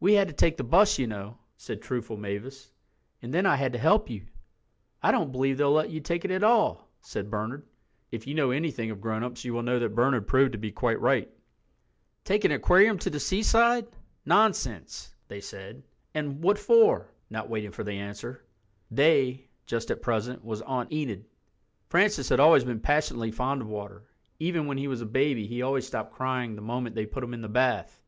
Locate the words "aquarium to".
12.52-13.10